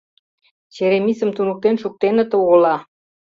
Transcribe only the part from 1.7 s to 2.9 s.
шуктеныт огыла.